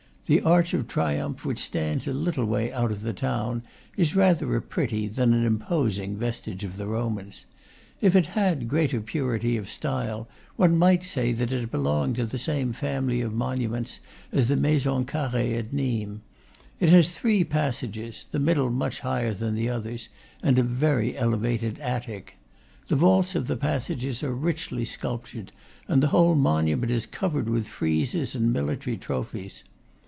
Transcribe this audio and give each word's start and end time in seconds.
The 0.27 0.41
arch 0.43 0.73
of 0.73 0.87
triumph, 0.87 1.43
which 1.43 1.59
stands 1.59 2.07
a 2.07 2.13
little 2.13 2.45
way 2.45 2.71
out 2.71 2.89
of 2.89 3.01
the 3.01 3.11
town, 3.11 3.63
is 3.97 4.15
rather 4.15 4.55
a 4.55 4.61
pretty 4.61 5.07
than 5.07 5.33
an 5.33 5.45
im 5.45 5.59
posing 5.59 6.15
vestige 6.15 6.63
of 6.63 6.77
the 6.77 6.87
Romans. 6.87 7.45
If 7.99 8.15
it 8.15 8.27
had 8.27 8.69
greater 8.69 9.01
purity 9.01 9.57
of 9.57 9.69
style, 9.69 10.29
one 10.55 10.77
might 10.77 11.03
say 11.03 11.31
of 11.31 11.41
it 11.41 11.49
that 11.49 11.63
it 11.63 11.69
belonged 11.69 12.15
to 12.15 12.25
the 12.25 12.37
same 12.37 12.71
family 12.71 13.19
of 13.19 13.33
monuments 13.33 13.99
as 14.31 14.47
the 14.47 14.55
Maison 14.55 15.03
Carree 15.03 15.55
at 15.55 15.73
Nimes. 15.73 16.21
It 16.79 16.87
has 16.87 17.09
three 17.17 17.43
passages, 17.43 18.25
the 18.31 18.39
middle 18.39 18.69
much 18.69 19.01
higher 19.01 19.33
than 19.33 19.53
the 19.55 19.67
others, 19.67 20.07
and 20.41 20.57
a 20.57 20.63
very 20.63 21.17
elevated 21.17 21.77
attic. 21.79 22.37
The 22.87 22.95
vaults 22.95 23.35
of 23.35 23.47
the 23.47 23.57
passages 23.57 24.23
are 24.23 24.33
richly 24.33 24.85
sculptured, 24.85 25.51
and 25.89 26.01
the 26.01 26.07
whole 26.15 26.35
monument 26.35 26.89
is 26.91 27.05
covered 27.05 27.49
with 27.49 27.67
friezes 27.67 28.33
and 28.33 28.53
military 28.53 28.95
trophies. 28.95 29.63